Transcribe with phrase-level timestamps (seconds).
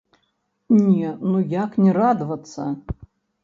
[0.77, 2.69] Не, ну як не радавацца?!